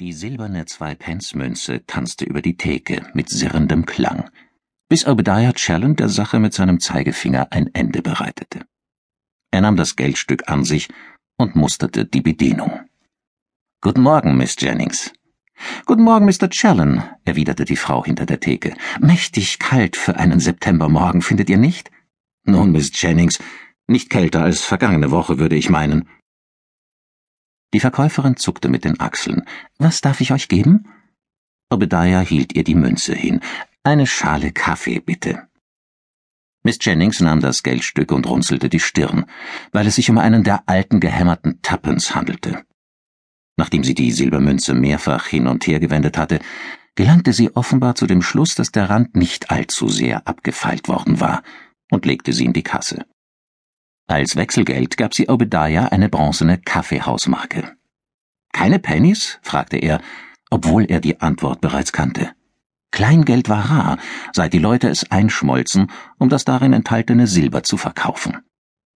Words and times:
Die 0.00 0.12
silberne 0.12 0.66
Zwei-Pence-Münze 0.66 1.86
tanzte 1.86 2.24
über 2.24 2.42
die 2.42 2.56
Theke 2.56 3.06
mit 3.14 3.28
sirrendem 3.28 3.86
Klang, 3.86 4.28
bis 4.88 5.06
Obadiah 5.06 5.52
Challen 5.52 5.94
der 5.94 6.08
Sache 6.08 6.40
mit 6.40 6.52
seinem 6.52 6.80
Zeigefinger 6.80 7.52
ein 7.52 7.72
Ende 7.74 8.02
bereitete. 8.02 8.66
Er 9.52 9.60
nahm 9.60 9.76
das 9.76 9.94
Geldstück 9.94 10.48
an 10.48 10.64
sich 10.64 10.88
und 11.36 11.54
musterte 11.54 12.06
die 12.06 12.22
Bedienung. 12.22 12.80
Guten 13.82 14.02
Morgen, 14.02 14.36
Miss 14.36 14.56
Jennings. 14.58 15.12
Guten 15.86 16.02
Morgen, 16.02 16.26
Mr. 16.26 16.50
Challen, 16.50 17.04
erwiderte 17.24 17.64
die 17.64 17.76
Frau 17.76 18.04
hinter 18.04 18.26
der 18.26 18.40
Theke. 18.40 18.74
Mächtig 18.98 19.60
kalt 19.60 19.96
für 19.96 20.16
einen 20.16 20.40
Septembermorgen, 20.40 21.22
findet 21.22 21.48
ihr 21.48 21.58
nicht? 21.58 21.92
Nun, 22.42 22.72
Miss 22.72 22.90
Jennings, 23.00 23.38
nicht 23.86 24.10
kälter 24.10 24.42
als 24.42 24.62
vergangene 24.62 25.12
Woche, 25.12 25.38
würde 25.38 25.54
ich 25.54 25.70
meinen, 25.70 26.08
die 27.74 27.80
Verkäuferin 27.80 28.36
zuckte 28.36 28.68
mit 28.68 28.84
den 28.84 29.00
Achseln. 29.00 29.42
Was 29.78 30.00
darf 30.00 30.20
ich 30.20 30.32
euch 30.32 30.48
geben? 30.48 30.88
Obadiah 31.70 32.20
hielt 32.20 32.54
ihr 32.54 32.64
die 32.64 32.76
Münze 32.76 33.14
hin. 33.14 33.40
Eine 33.82 34.06
Schale 34.06 34.52
Kaffee, 34.52 35.00
bitte. 35.00 35.48
Miss 36.62 36.78
Jennings 36.80 37.20
nahm 37.20 37.40
das 37.40 37.62
Geldstück 37.62 38.12
und 38.12 38.26
runzelte 38.26 38.70
die 38.70 38.80
Stirn, 38.80 39.26
weil 39.72 39.86
es 39.86 39.96
sich 39.96 40.08
um 40.08 40.16
einen 40.16 40.44
der 40.44 40.62
alten 40.66 41.00
gehämmerten 41.00 41.60
Tappens 41.60 42.14
handelte. 42.14 42.64
Nachdem 43.56 43.84
sie 43.84 43.94
die 43.94 44.12
Silbermünze 44.12 44.72
mehrfach 44.72 45.26
hin 45.26 45.46
und 45.46 45.66
her 45.66 45.80
gewendet 45.80 46.16
hatte, 46.16 46.38
gelangte 46.94 47.32
sie 47.32 47.54
offenbar 47.54 47.96
zu 47.96 48.06
dem 48.06 48.22
Schluss, 48.22 48.54
dass 48.54 48.72
der 48.72 48.88
Rand 48.88 49.16
nicht 49.16 49.50
allzu 49.50 49.88
sehr 49.88 50.26
abgefeilt 50.26 50.88
worden 50.88 51.20
war, 51.20 51.42
und 51.90 52.06
legte 52.06 52.32
sie 52.32 52.46
in 52.46 52.52
die 52.52 52.62
Kasse. 52.62 53.04
Als 54.06 54.36
Wechselgeld 54.36 54.96
gab 54.96 55.14
sie 55.14 55.28
Obadiah 55.28 55.88
eine 55.88 56.08
bronzene 56.08 56.58
Kaffeehausmarke. 56.58 57.76
Keine 58.52 58.78
Pennies? 58.78 59.38
fragte 59.42 59.78
er, 59.78 60.00
obwohl 60.50 60.84
er 60.84 61.00
die 61.00 61.20
Antwort 61.20 61.60
bereits 61.60 61.92
kannte. 61.92 62.32
Kleingeld 62.92 63.48
war 63.48 63.70
rar, 63.70 63.98
seit 64.32 64.52
die 64.52 64.58
Leute 64.60 64.88
es 64.88 65.10
einschmolzen, 65.10 65.90
um 66.18 66.28
das 66.28 66.44
darin 66.44 66.72
enthaltene 66.72 67.26
Silber 67.26 67.64
zu 67.64 67.76
verkaufen. 67.76 68.38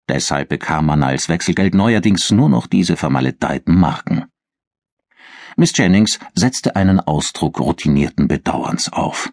Deshalb 0.09 0.51
bekam 0.51 0.87
man 0.87 1.03
als 1.03 1.29
Wechselgeld 1.29 1.75
neuerdings 1.75 2.31
nur 2.31 2.49
noch 2.49 2.67
diese 2.67 2.97
vermaledeiten 2.97 3.75
Marken. 3.75 4.27
Miss 5.57 5.77
Jennings 5.77 6.21
setzte 6.35 6.77
einen 6.77 7.01
Ausdruck 7.01 7.59
routinierten 7.59 8.29
Bedauerns 8.29 8.93
auf. 8.93 9.33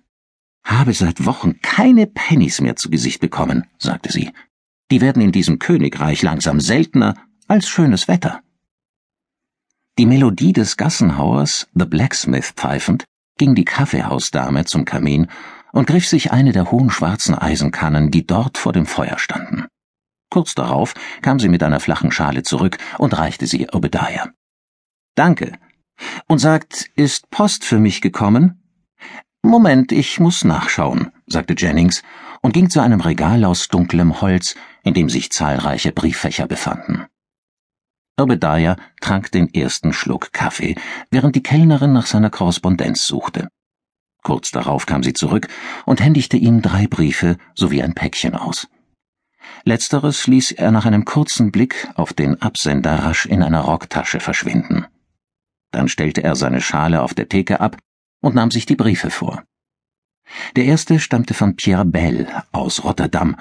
Habe 0.63 0.93
seit 0.93 1.25
Wochen 1.27 1.61
keine 1.61 2.07
Pennies 2.07 2.59
mehr 2.59 2.75
zu 2.75 2.89
Gesicht 2.89 3.21
bekommen, 3.21 3.67
sagte 3.77 4.11
sie. 4.11 4.31
Die 4.91 5.01
werden 5.01 5.21
in 5.21 5.31
diesem 5.31 5.59
Königreich 5.59 6.21
langsam 6.21 6.59
seltener 6.59 7.15
als 7.47 7.67
schönes 7.67 8.07
Wetter. 8.07 8.41
Die 9.97 10.05
Melodie 10.05 10.53
des 10.53 10.77
Gassenhauers 10.77 11.67
The 11.73 11.85
Blacksmith 11.85 12.53
pfeifend 12.55 13.05
ging 13.37 13.55
die 13.55 13.65
Kaffeehausdame 13.65 14.65
zum 14.65 14.85
Kamin 14.85 15.27
und 15.71 15.87
griff 15.87 16.07
sich 16.07 16.31
eine 16.31 16.51
der 16.51 16.71
hohen 16.71 16.89
schwarzen 16.89 17.35
Eisenkannen, 17.35 18.11
die 18.11 18.25
dort 18.25 18.57
vor 18.57 18.73
dem 18.73 18.85
Feuer 18.85 19.17
standen. 19.17 19.67
Kurz 20.29 20.53
darauf 20.53 20.93
kam 21.21 21.39
sie 21.39 21.49
mit 21.49 21.63
einer 21.63 21.79
flachen 21.79 22.11
Schale 22.11 22.43
zurück 22.43 22.77
und 22.97 23.17
reichte 23.17 23.47
sie 23.47 23.69
Obadiah. 23.69 24.29
Danke. 25.15 25.53
Und 26.27 26.39
sagt, 26.39 26.89
ist 26.95 27.29
Post 27.29 27.63
für 27.63 27.79
mich 27.79 28.01
gekommen? 28.01 28.61
Moment, 29.41 29.91
ich 29.91 30.19
muss 30.19 30.43
nachschauen, 30.43 31.11
sagte 31.27 31.55
Jennings 31.57 32.03
und 32.41 32.53
ging 32.53 32.69
zu 32.69 32.81
einem 32.81 32.99
Regal 32.99 33.45
aus 33.45 33.67
dunklem 33.67 34.19
Holz, 34.19 34.55
in 34.85 34.93
dem 34.93 35.09
sich 35.09 35.31
zahlreiche 35.31 35.91
Brieffächer 35.91 36.47
befanden. 36.47 37.05
Obadiah 38.17 38.77
trank 39.01 39.31
den 39.31 39.53
ersten 39.53 39.91
Schluck 39.91 40.31
Kaffee, 40.31 40.75
während 41.11 41.35
die 41.35 41.43
Kellnerin 41.43 41.91
nach 41.91 42.05
seiner 42.05 42.29
Korrespondenz 42.29 43.05
suchte. 43.05 43.49
Kurz 44.23 44.51
darauf 44.51 44.85
kam 44.85 45.03
sie 45.03 45.13
zurück 45.13 45.49
und 45.85 45.99
händigte 45.99 46.37
ihm 46.37 46.61
drei 46.61 46.87
Briefe 46.87 47.37
sowie 47.55 47.83
ein 47.83 47.93
Päckchen 47.93 48.35
aus. 48.35 48.67
Letzteres 49.63 50.27
ließ 50.27 50.51
er 50.51 50.71
nach 50.71 50.85
einem 50.85 51.03
kurzen 51.03 51.51
Blick 51.51 51.89
auf 51.95 52.13
den 52.13 52.41
Absender 52.41 53.03
rasch 53.03 53.25
in 53.25 53.43
einer 53.43 53.61
Rocktasche 53.61 54.19
verschwinden. 54.19 54.85
Dann 55.71 55.87
stellte 55.89 56.23
er 56.23 56.35
seine 56.35 56.61
Schale 56.61 57.01
auf 57.01 57.13
der 57.13 57.27
Theke 57.27 57.59
ab 57.59 57.77
und 58.21 58.33
nahm 58.33 58.49
sich 58.49 58.65
die 58.65 58.75
Briefe 58.75 59.09
vor. 59.09 59.43
Der 60.55 60.65
erste 60.65 60.99
stammte 60.99 61.33
von 61.33 61.55
Pierre 61.55 61.85
Bell 61.85 62.27
aus 62.51 62.83
Rotterdam 62.83 63.35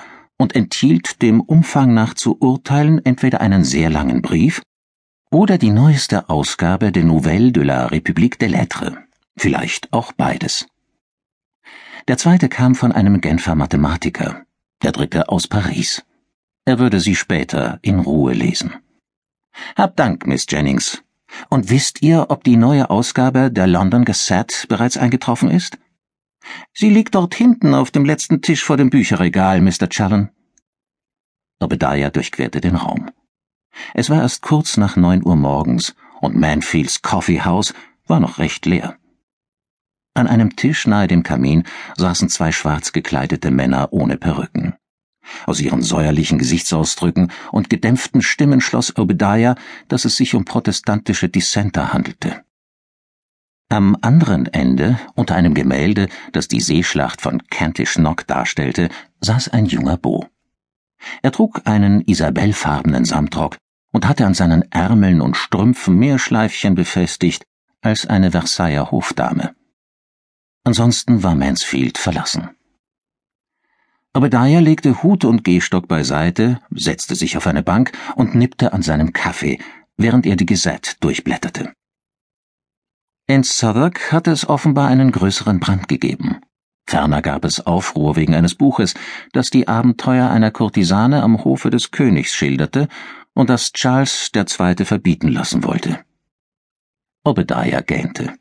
und 0.44 0.54
enthielt 0.54 1.22
dem 1.22 1.40
Umfang 1.40 1.94
nach 1.94 2.12
zu 2.12 2.36
urteilen 2.38 3.02
entweder 3.02 3.40
einen 3.40 3.64
sehr 3.64 3.88
langen 3.88 4.20
Brief 4.20 4.60
oder 5.30 5.56
die 5.56 5.70
neueste 5.70 6.28
Ausgabe 6.28 6.92
der 6.92 7.04
Nouvelle 7.04 7.50
de 7.50 7.62
la 7.62 7.86
République 7.86 8.38
des 8.38 8.50
Lettres, 8.50 8.92
vielleicht 9.38 9.90
auch 9.94 10.12
beides. 10.12 10.66
Der 12.08 12.18
zweite 12.18 12.50
kam 12.50 12.74
von 12.74 12.92
einem 12.92 13.22
Genfer 13.22 13.54
Mathematiker, 13.54 14.42
der 14.82 14.92
dritte 14.92 15.30
aus 15.30 15.48
Paris. 15.48 16.04
Er 16.66 16.78
würde 16.78 17.00
sie 17.00 17.16
später 17.16 17.78
in 17.80 18.00
Ruhe 18.00 18.34
lesen. 18.34 18.74
Hab 19.76 19.96
Dank, 19.96 20.26
Miss 20.26 20.44
Jennings. 20.46 21.02
Und 21.48 21.70
wisst 21.70 22.02
ihr, 22.02 22.26
ob 22.28 22.44
die 22.44 22.58
neue 22.58 22.90
Ausgabe 22.90 23.50
der 23.50 23.66
London 23.66 24.04
Gazette 24.04 24.66
bereits 24.68 24.98
eingetroffen 24.98 25.50
ist? 25.50 25.78
Sie 26.72 26.90
liegt 26.90 27.14
dort 27.14 27.34
hinten 27.34 27.74
auf 27.74 27.90
dem 27.90 28.04
letzten 28.04 28.42
Tisch 28.42 28.64
vor 28.64 28.76
dem 28.76 28.90
Bücherregal, 28.90 29.60
Mr. 29.60 29.88
Challen. 29.88 30.30
Obadiah 31.60 32.10
durchquerte 32.10 32.60
den 32.60 32.76
Raum. 32.76 33.10
Es 33.94 34.10
war 34.10 34.22
erst 34.22 34.42
kurz 34.42 34.76
nach 34.76 34.96
neun 34.96 35.24
Uhr 35.24 35.36
morgens 35.36 35.94
und 36.20 36.36
Manfields 36.36 37.02
Coffee 37.02 37.42
House 37.42 37.74
war 38.06 38.20
noch 38.20 38.38
recht 38.38 38.66
leer. 38.66 38.96
An 40.14 40.28
einem 40.28 40.54
Tisch 40.54 40.86
nahe 40.86 41.08
dem 41.08 41.24
Kamin 41.24 41.64
saßen 41.96 42.28
zwei 42.28 42.52
schwarz 42.52 42.92
gekleidete 42.92 43.50
Männer 43.50 43.88
ohne 43.92 44.16
Perücken. 44.16 44.74
Aus 45.46 45.60
ihren 45.60 45.82
säuerlichen 45.82 46.38
Gesichtsausdrücken 46.38 47.32
und 47.50 47.70
gedämpften 47.70 48.22
Stimmen 48.22 48.60
schloss 48.60 48.96
Obadiah, 48.96 49.56
dass 49.88 50.04
es 50.04 50.16
sich 50.16 50.34
um 50.34 50.44
protestantische 50.44 51.28
Dissenter 51.28 51.92
handelte. 51.92 52.44
Am 53.74 53.96
anderen 54.02 54.46
Ende, 54.46 55.00
unter 55.16 55.34
einem 55.34 55.52
Gemälde, 55.52 56.08
das 56.30 56.46
die 56.46 56.60
Seeschlacht 56.60 57.20
von 57.20 57.42
Kentish 57.48 57.94
Knock 57.94 58.24
darstellte, 58.28 58.88
saß 59.20 59.48
ein 59.48 59.66
junger 59.66 59.96
Beau. 59.96 60.28
Er 61.22 61.32
trug 61.32 61.62
einen 61.64 62.02
isabellfarbenen 62.02 63.04
Samtrock 63.04 63.56
und 63.90 64.06
hatte 64.06 64.26
an 64.26 64.34
seinen 64.34 64.70
Ärmeln 64.70 65.20
und 65.20 65.36
Strümpfen 65.36 65.96
mehr 65.96 66.20
Schleifchen 66.20 66.76
befestigt 66.76 67.46
als 67.80 68.06
eine 68.06 68.30
Versailler 68.30 68.92
Hofdame. 68.92 69.56
Ansonsten 70.62 71.24
war 71.24 71.34
Mansfield 71.34 71.98
verlassen. 71.98 72.50
Obadiah 74.14 74.60
legte 74.60 75.02
Hut 75.02 75.24
und 75.24 75.42
Gehstock 75.42 75.88
beiseite, 75.88 76.60
setzte 76.70 77.16
sich 77.16 77.36
auf 77.36 77.48
eine 77.48 77.64
Bank 77.64 77.90
und 78.14 78.36
nippte 78.36 78.72
an 78.72 78.82
seinem 78.82 79.12
Kaffee, 79.12 79.58
während 79.96 80.26
er 80.26 80.36
die 80.36 80.46
Gazette 80.46 80.92
durchblätterte. 81.00 81.72
In 83.26 83.42
Southwark 83.42 84.12
hatte 84.12 84.30
es 84.30 84.46
offenbar 84.46 84.88
einen 84.88 85.10
größeren 85.10 85.58
Brand 85.58 85.88
gegeben. 85.88 86.40
Ferner 86.86 87.22
gab 87.22 87.46
es 87.46 87.66
Aufruhr 87.66 88.16
wegen 88.16 88.34
eines 88.34 88.54
Buches, 88.54 88.92
das 89.32 89.48
die 89.48 89.66
Abenteuer 89.66 90.28
einer 90.28 90.50
Kurtisane 90.50 91.22
am 91.22 91.42
Hofe 91.42 91.70
des 91.70 91.90
Königs 91.90 92.34
schilderte 92.34 92.88
und 93.32 93.48
das 93.48 93.72
Charles 93.72 94.30
II. 94.36 94.84
verbieten 94.84 95.28
lassen 95.28 95.64
wollte. 95.64 96.04
Obadiah 97.24 97.80
gähnte. 97.80 98.34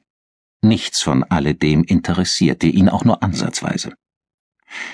Nichts 0.61 1.01
von 1.01 1.23
alledem 1.23 1.85
interessierte 1.85 2.67
ihn 2.67 2.89
auch 2.89 3.05
nur 3.05 3.23
ansatzweise. 3.23 3.93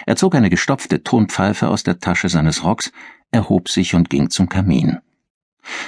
Er 0.05 0.15
zog 0.15 0.35
eine 0.35 0.51
gestopfte 0.51 1.01
Tonpfeife 1.01 1.67
aus 1.67 1.81
der 1.81 1.99
Tasche 1.99 2.29
seines 2.29 2.63
Rocks, 2.63 2.91
erhob 3.31 3.69
sich 3.69 3.95
und 3.95 4.11
ging 4.11 4.29
zum 4.29 4.49
Kamin. 4.49 4.99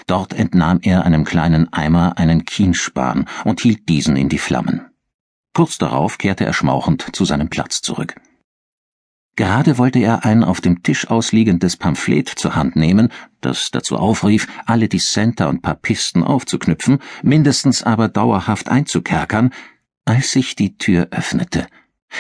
Dort 0.08 0.34
entnahm 0.34 0.80
er 0.82 1.06
einem 1.06 1.24
kleinen 1.24 1.72
Eimer 1.74 2.18
einen 2.18 2.46
Kienspan 2.46 3.26
und 3.46 3.62
hielt 3.62 3.88
diesen 3.90 4.16
in 4.16 4.30
die 4.30 4.38
Flammen. 4.38 4.88
Kurz 5.54 5.78
darauf 5.78 6.18
kehrte 6.18 6.46
er 6.46 6.54
schmauchend 6.54 7.16
zu 7.16 7.26
seinem 7.26 7.50
Platz 7.50 7.82
zurück. 7.82 8.16
Gerade 9.38 9.78
wollte 9.78 10.00
er 10.00 10.26
ein 10.26 10.44
auf 10.44 10.60
dem 10.60 10.84
Tisch 10.84 11.10
ausliegendes 11.10 11.78
Pamphlet 11.78 12.28
zur 12.30 12.56
Hand 12.56 12.76
nehmen, 12.76 13.10
das 13.40 13.72
dazu 13.72 13.96
aufrief, 13.96 14.48
alle 14.66 14.90
Dissenter 14.90 15.48
und 15.48 15.62
Papisten 15.62 16.24
aufzuknüpfen, 16.24 17.00
mindestens 17.24 17.82
aber 17.82 18.10
dauerhaft 18.10 18.70
einzukerkern, 18.70 19.52
als 20.06 20.32
sich 20.32 20.56
die 20.56 20.78
Tür 20.78 21.08
öffnete. 21.12 21.68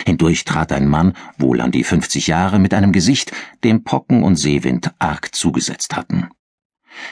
Hindurch 0.05 0.45
trat 0.45 0.71
ein 0.71 0.87
Mann, 0.87 1.13
wohl 1.37 1.59
an 1.59 1.71
die 1.71 1.83
fünfzig 1.83 2.27
Jahre, 2.27 2.59
mit 2.59 2.73
einem 2.73 2.93
Gesicht, 2.93 3.33
dem 3.65 3.83
Pocken 3.83 4.23
und 4.23 4.37
Seewind 4.37 4.93
arg 4.99 5.35
zugesetzt 5.35 5.97
hatten. 5.97 6.29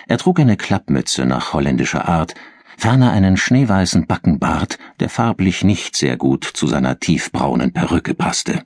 Er 0.07 0.17
trug 0.17 0.39
eine 0.39 0.57
Klappmütze 0.57 1.25
nach 1.25 1.53
holländischer 1.53 2.07
Art, 2.07 2.35
ferner 2.77 3.11
einen 3.11 3.37
schneeweißen 3.37 4.07
Backenbart, 4.07 4.77
der 4.99 5.09
farblich 5.09 5.63
nicht 5.63 5.95
sehr 5.95 6.17
gut 6.17 6.43
zu 6.45 6.67
seiner 6.67 6.99
tiefbraunen 6.99 7.73
Perücke 7.73 8.13
passte. 8.13 8.63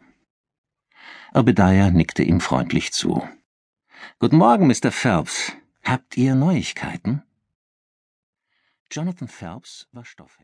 Obadiah 1.34 1.90
nickte 1.90 2.24
ihm 2.24 2.40
freundlich 2.40 2.94
zu. 2.94 3.28
Guten 4.20 4.38
Morgen, 4.38 4.68
Mr. 4.68 4.92
Phelps. 4.92 5.54
Habt 5.84 6.16
ihr 6.16 6.36
Neuigkeiten? 6.36 7.24
Jonathan 8.92 9.28
Phelps 9.28 9.88
war 9.92 10.06
Stoffhändler. 10.06 10.32